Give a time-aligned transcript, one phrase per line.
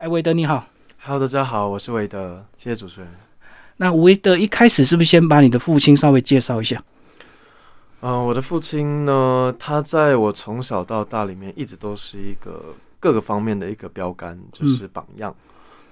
[0.00, 0.66] 哎，韦德你好。
[1.02, 3.10] Hello，大家好，我是韦德，谢谢主持人。
[3.76, 6.82] 那韦德一开始是不是先把你的父亲稍微介绍一下？
[8.00, 15.36] 嗯、我的父亲呢，他在我从小到大里面一直都是一个各个方面的一个标杆，就是榜样。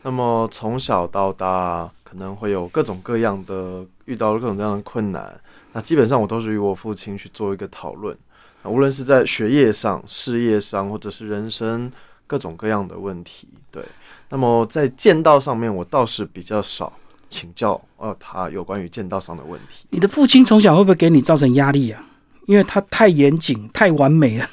[0.00, 5.38] 那么从小到大，可能会有各种各样的遇到各种各样的困难，
[5.74, 8.16] 那基本上我都是与我父亲去做一个讨论，
[8.64, 11.92] 无论是在学业上、事业上，或者是人生
[12.28, 13.48] 各种各样的问题。
[13.72, 13.84] 对，
[14.28, 16.92] 那么在剑道上面，我倒是比较少
[17.28, 19.86] 请教呃他有关于剑道上的问题。
[19.90, 22.04] 你的父亲从小会不会给你造成压力啊？
[22.46, 24.48] 因为他太严谨、太完美了。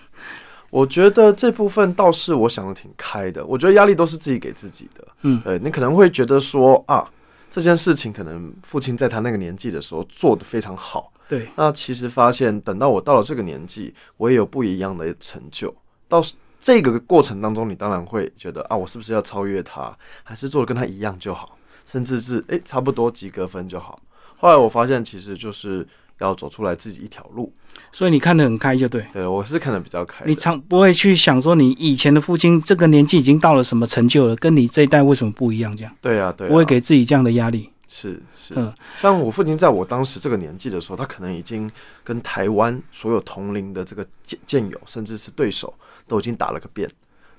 [0.69, 5.07] 我觉得这部分倒是我想的挺开的，我觉得压力都是自己给自己的。
[5.21, 7.07] 嗯对你可能会觉得说啊，
[7.49, 15.73] 这件事情可能父亲在他那个年纪的时候做的非常好，对，那其实发现等到我到了这个年纪，我也有不一样的成就。
[16.09, 16.21] 到
[16.59, 23.99] 这个过程当中，你当然会觉得啊，我是不是要超越他，还是做的跟他一样就好，甚至是诶差不多及格分就好。
[24.37, 25.87] 后来我发现，其实就是
[26.19, 27.51] 要走出来自己一条路。
[27.91, 29.05] 所以你看得很开，就对。
[29.13, 30.25] 对我是看得比较开。
[30.25, 35.75] 你常不会去想说，你以前的父亲这个年纪已经到了什么成就了，跟你这一代为什么不一样？
[35.75, 37.69] 这样对啊，对啊，不会给自己这样的压力。
[37.87, 41.69] 是是，嗯像我父亲在我当时这个年纪的时候，他可能已经
[42.03, 45.71] 跟台湾所有同龄的这个剑剑友，甚至是对手，
[46.07, 46.89] 都已经打了个遍。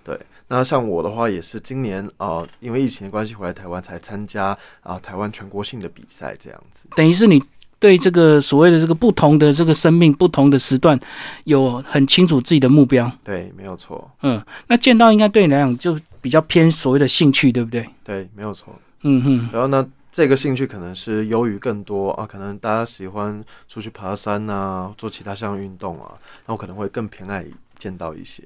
[0.04, 0.16] 对，
[0.48, 6.86] 那像我的话，也是今年啊、呃因为疫情的关系回来台湾，才参加啊、台湾全国性的比赛这样子。
[6.94, 7.42] 等于是你
[7.80, 10.98] 对这个所谓的这个不同的这个生命、不同的时段，
[11.44, 13.10] 有很清楚自己的目标。
[13.24, 17.88] 对，没有错，嗯，那剑道应该对你来讲就比较偏所谓的兴趣，对不对？
[18.04, 18.72] 对，没有错。
[19.02, 19.86] 嗯哼，然后呢，
[20.16, 26.14] 这个兴趣可能是优于更多啊，可能大家喜欢出去爬山啊，做其他项运动啊，
[26.46, 27.44] 那我可能会更偏爱
[27.78, 28.42] 见到一些。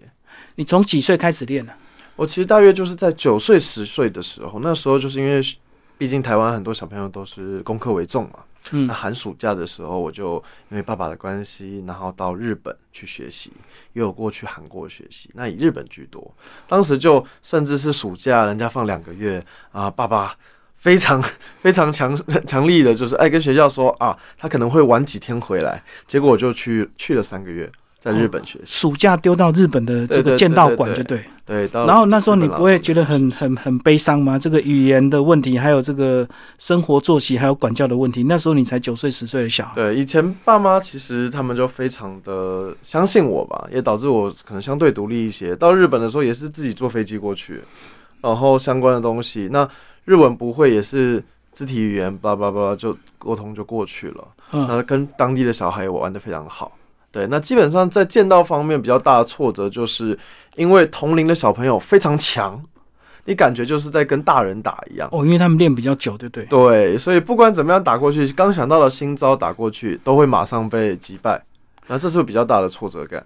[0.57, 1.73] 你从几岁开始练呢、
[2.17, 5.41] 我其实大约就是在九岁十岁的时候，那时候就是因为，
[5.97, 8.41] 毕竟台湾很多小朋友都是功课为重嘛。
[8.73, 13.53] 嗯那寒暑假的时候，我就因为爸爸的关系，然后到日本去学习，
[13.93, 16.35] 也有过去韩国学习，那以日本居多。
[16.67, 19.41] 当时就甚至是暑假，人家放两个月
[19.71, 20.35] 啊，爸爸
[20.75, 21.23] 非常
[21.61, 27.71] 非常强 强力的，就是哎跟学校说啊，他可能会晚几天回来，结果我就去去了三个月，
[28.01, 28.65] 在日本学习。
[28.65, 31.25] 暑假丢到日本的这个剑道馆就对。
[31.47, 34.39] 对，到然后那时候你不会觉得很很很悲伤吗？
[34.39, 36.25] 这个语言的问题，还有这个
[36.59, 38.23] 生活作息，还有管教的问题。
[38.23, 39.75] 那时候你才九岁十岁的小孩。
[39.75, 45.57] 对，以前爸妈其实他们就非常的相信我吧，也导致我可能相对独立一些。
[45.57, 47.61] 到日本的时候也是自己坐飞机过去，
[48.21, 49.69] 然后相关的东西，那
[50.11, 51.23] 日文不会也是
[51.53, 54.27] 肢体语言，巴拉巴拉就沟通就过去了。
[54.51, 56.73] 嗯，那跟当地的小孩我玩的非常好。
[57.13, 60.19] 对，那基本上在剑道方面比较大的挫折，就是
[60.57, 62.61] 因为同龄的小朋友非常强，
[63.25, 65.09] 你感觉就是在跟大人打一样。
[65.13, 66.45] 哦，因为他们练比较久，对不对？
[66.47, 71.41] 对，所以不管怎么样打过去，刚想到的新招打过去，都会马上被击败，
[71.87, 73.25] 那这是比较大的挫折感。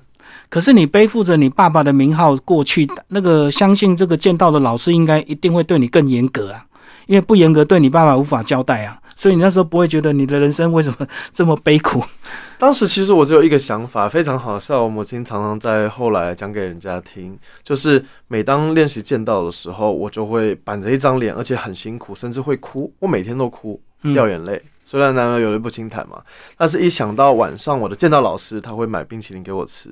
[0.51, 6.65] 可是你背负着你爸爸的名号过去，那个相信这个剑道的老师应该一定会对你更严格啊，
[7.07, 9.01] 因为不严格对你爸爸无法交代啊。
[9.17, 12.03] 所以你那时候不会觉得你的人生为什么 这么悲苦？
[12.59, 14.83] 当时其实我只有一个想法，非常好笑。
[14.83, 22.93] 我母亲常常在后来讲给人家听，就是每当练习剑道的时候，我就会板着一张脸，而且很辛苦，甚至会哭。
[22.99, 24.61] 我每天都哭，嗯掉眼泪。
[24.85, 26.21] 虽然男儿有泪不轻弹嘛，
[26.59, 29.91] 但是一想到晚上我的剑道老师他会买冰淇淋给我吃，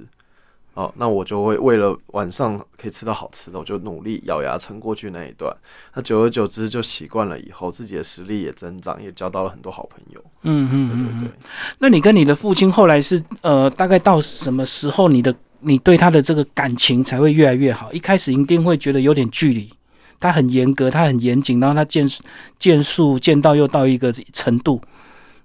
[0.75, 5.55] 哦，那我就会为了晚上可以吃到好吃的，我就努力咬牙撑过去那一段。
[5.95, 10.25] 那久而久之就习惯了，以后自己的实力也增长，也交到了很多好朋友。
[10.45, 11.33] 嗯嗯对嗯嗯对对。
[11.79, 17.93] 那你跟你的父亲后来是呃，大概到什么时候，你的你对他的这个感情才会越来越好？
[17.93, 19.71] 一开始一定会觉得有点距离，
[20.19, 22.23] 他很严格，他很严谨，然后他剑术
[22.59, 24.81] 剑术剑道又到一个程度，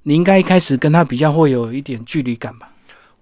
[0.04, 2.70] 你应该一开始跟他比较会有一点距离感吧？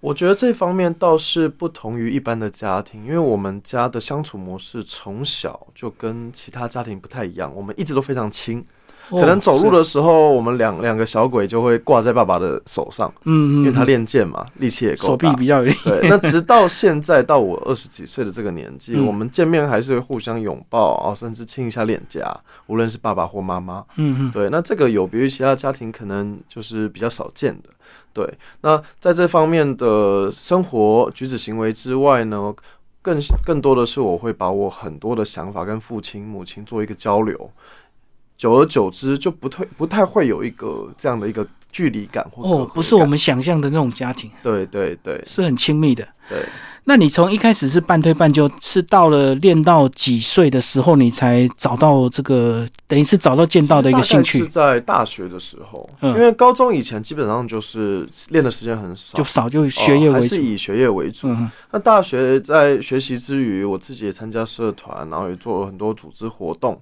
[0.06, 8.64] 我觉得这方面倒是不同于一般的家庭，因为我们家的相处模式从小就跟其他家庭不太一样，我们一直都非常亲。
[9.10, 15.34] 可能走路的时候，我们两两个小鬼就会挂在爸爸的手上，嗯嗯，因为他嗯练剑嘛，力气也够手臂大。
[15.34, 22.36] 比较有力，对， 那直到现在到我二十几岁的这个年纪，嗯我们见面还是会互相拥抱啊，甚至亲一下脸颊，
[22.68, 23.84] 无论是爸爸或妈妈。
[23.98, 27.70] 嗯嗯对，那这个有别于其他家庭，可能就是比较少见的。
[28.14, 28.28] 对，
[28.62, 32.54] 那在这方面的生活举止行为之外呢，
[33.02, 37.52] 更更多的是我会把我很多的想法跟父亲、母亲做一个交流，
[38.38, 46.08] 久而久之就不太不太会有一个这样的一个距离感或哦不是我们想象的那种家庭，对对对是很亲密的。
[46.30, 46.44] 对。
[46.88, 60.44] 那你从一开始是半推半就，是到了练到几岁的时候，你才找到这个，等于是找到剑道的一个兴趣是，在大学的时候，嗯因为高中以前基本上就是练的时间很少，就少就学业为主哦还是。
[60.44, 61.28] 以学业为主。
[61.30, 66.80] 嗯那大学在学习之余，我自己也参加社团，然后也做了很多组织活动，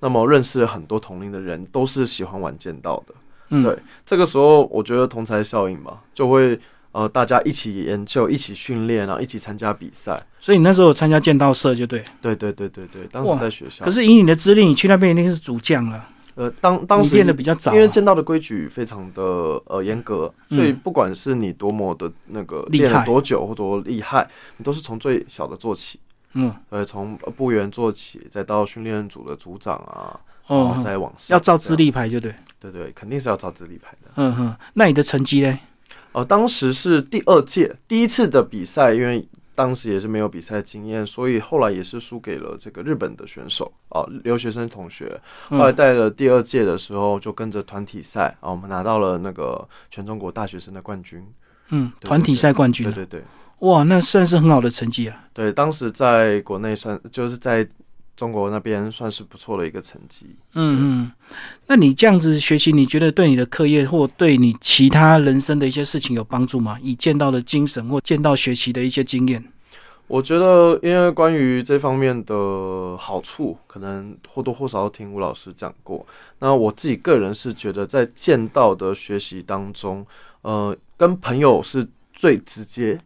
[0.00, 3.14] 那么认识了很多同龄的人，都是喜欢玩剑道的。
[3.48, 6.58] 嗯，对这个时候，我觉得同才效应吧，就会
[6.96, 10.24] 呃大家一起研究、一起训练，然后一起参加比赛。
[10.40, 12.02] 所以你那时候参加剑道社就对。
[12.22, 13.84] 对对对对对，当时在学校。
[13.84, 19.22] 可是以你的资历，你去那边一定是主将了，呃，当当时练的比较早啊、因为剑道的规矩非常的
[19.66, 24.26] 呃严格，嗯所以不管是你多么的那个练了多久或多厉害，
[24.56, 26.00] 你都是从最小的做起，
[26.32, 32.34] 嗯呃，从呃部员做起，再到训练组的组长啊，然后哦，再往上，要照资，历排就对。
[32.58, 34.10] 对对，肯定是要照资历排的。
[34.16, 35.40] 嗯哼，那你的成绩
[36.16, 36.20] 嘞？
[36.20, 45.20] 呃，当时是第二届第一次的比赛，因为当时也是没有比赛经验，所以后来也是输给了这个日本的选手啊、留学生同学。
[45.48, 51.26] 后来嗯，带了第二届的时候，就跟着团体赛啊，我们拿到了那个全中国大学生的冠军。
[51.70, 53.24] 嗯，团体赛冠军啊，对对对
[53.60, 55.24] 哇，那算是很好的成绩啊。
[55.32, 57.66] 对，当时在国内算就是在
[58.16, 60.26] 中国那边算是不错的一个成绩。
[60.54, 61.12] 嗯嗯，
[61.66, 66.78] 那你这样子学习，你觉得对你的课业或对你其他人生的一些事情有帮助吗？
[66.82, 69.44] 以见到的精神或见到学习的一些经验，
[70.06, 76.06] 我觉得，因为关于这方面的好处，可能或多或少都听吴老师讲过。
[76.38, 80.06] 那我自己个人是觉得，在见到的学习当中，
[80.42, 82.98] 呃，跟朋友是最直接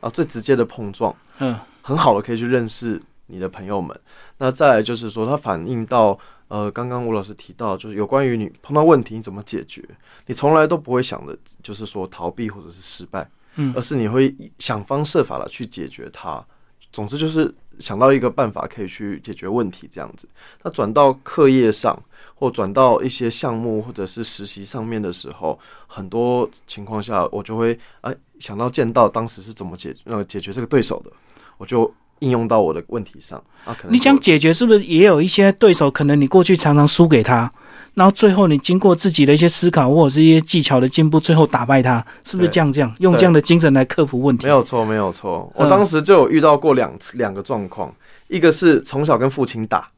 [0.00, 1.14] 啊，最直接的碰撞。
[1.38, 1.54] 嗯
[1.86, 3.98] 很好的可以去认识你的朋友们。
[4.38, 6.18] 那再来就是说，它反映到
[6.48, 9.82] 呃，刚刚吴老师提到，就是有关于你碰到问题你怎么解决，
[10.26, 16.44] 你从来都不会想的，就是说逃避或者是失败，嗯而是你会想方设法的去解决它。
[16.92, 20.28] 总之就是想到一个办法可以去解决问题，这样子。
[20.62, 22.00] 那转到课业上，
[22.36, 31.10] 或转到一些项目或者是实习上面的时候，很多情况下我就会哎想到见到当时是怎么解呃解决这个对手的，
[31.58, 31.92] 我就
[32.24, 33.76] 应用到我的问题上啊。
[33.78, 37.52] 可能你想解决是不是也有一些对手，可能你过去常常输给他，
[37.94, 42.72] 然后最后你经过自己的一些思考或者是一些技巧的进步，最后打败他，是不是这样？
[42.72, 44.44] 这样用这样的精神来克服问题？
[44.46, 45.52] 没有错，没有错。
[45.54, 47.94] 我嗯当时就有遇到过两次两个状况，
[48.28, 49.88] 一个是从小跟父亲打，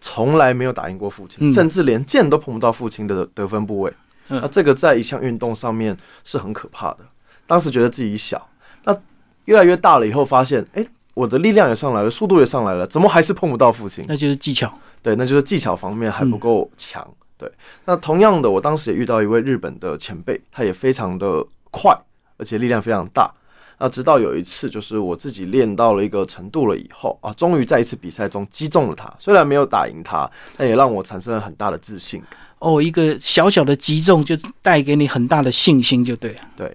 [0.00, 3.92] 从来没有打赢过父亲，嗯甚至连剑都碰不到父亲的得分部位。
[4.28, 5.94] 嗯那这个在一项运动上面
[6.24, 7.00] 是很可怕的。
[7.46, 8.48] 当时觉得自己小，
[8.84, 8.96] 那
[9.44, 14.04] 越来越大了以后，发现哎、诶我的力量也上来了，速度也上来了，怎么还是碰不到父亲？
[14.06, 14.72] 那就是技巧。
[15.02, 17.06] 对，那就是技巧方面还不够强。
[17.36, 17.50] 对，
[17.84, 21.94] 那同样的，我当时也遇到一位日本的前辈，他也非常的快，
[22.36, 23.32] 而且力量非常大。
[23.78, 32.22] 那直到有一次，就是我自己练到了一个程度了以后啊，终于在一次比赛中击中了他，虽然没有打赢他，但也让我产生了很大的自信。
[32.60, 36.40] 哦，一个小小的击中就带给你很大的信心，就对了。
[36.56, 36.74] 对，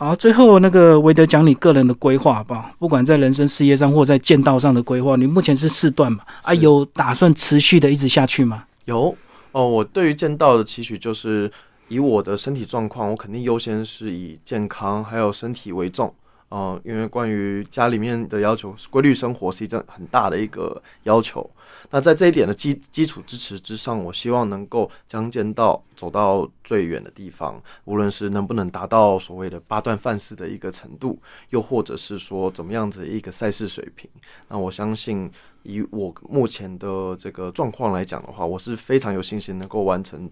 [0.00, 2.72] 好，最后那个韦德讲你个人的规划吧？
[2.78, 6.20] 不管在人生事业上或在剑道上的规划，你目前是四段嘛？
[6.42, 8.64] 啊，有打算持续的一直下去吗？
[8.84, 9.12] 有
[9.50, 11.50] 哦，我对于剑道的期许就是
[11.88, 16.14] 以我的身体状况，我肯定优先是以健康还有身体为重。
[16.50, 21.48] 哦、因为关于家里面的要求，规律生活是一件很大的一个要求。
[21.90, 34.08] 那在这一点的基基础支持之上，我希望能够将剑道走到最远的地方，无论是能不能达到所谓的八段范式的一个程度，又或者是说怎么样子一个赛事水平。
[34.48, 35.30] 那我相信，
[35.64, 40.30] 以我目前的这个状况来讲的话，我是非常有信心能够完成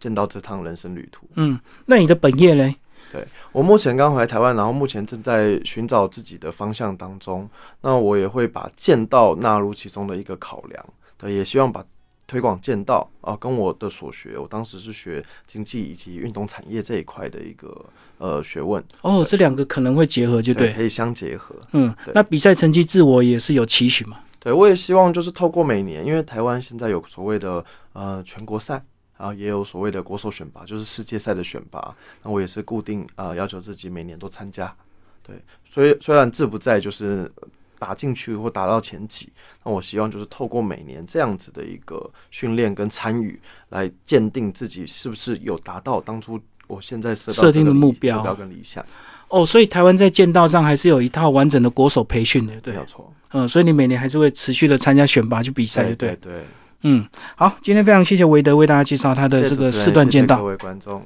[0.00, 1.28] 剑道这趟人生旅途。
[1.34, 2.74] 嗯，那你的本业嘞？
[3.52, 7.48] 我目前刚回来台湾，然后目前正在寻找自己的方向当中。
[7.82, 10.84] 那我也会把剑道纳入其中的一个考量，
[11.16, 11.84] 对，也希望把
[12.26, 17.84] 推广剑道啊，跟我的所学，我当时是学经济以及运动产业这一块的一个
[18.18, 20.72] 呃学问，哦，这两个可能会结合，就对。
[20.72, 21.54] 可以相结合。
[21.72, 24.18] 嗯，那比赛成绩自我也是有期许嘛？
[24.40, 28.84] 对，我也希望就是透过每年，因为台湾现在有所谓的呃全国赛，
[29.18, 31.94] 然后也有所谓的国手选拔，就是世界赛的选拔。
[32.22, 34.74] 那我也是固定啊、呃要求自己每年都参加。
[35.22, 37.30] 对，所以虽然志不在就是
[37.78, 39.28] 打进去或打到前几，
[39.64, 43.38] 那我希望就是透过每年这样子的一个训练跟参与，
[43.70, 48.84] 来鉴定自己是不是有达到当初我现在设设定的目标目标跟理想，
[49.28, 52.78] 哦，所以台湾在剑道上还是有一套完整的国手培训的，对没。
[52.78, 53.12] 有错。
[53.32, 55.94] 嗯，所以你每年还是会持续的参加选拔去比赛，对。
[55.94, 56.44] 对对，
[56.88, 60.48] 嗯，好，今天非常谢谢韦德为大家介绍他的这个四段剑道谢谢各。
[60.48, 61.02] 位观众。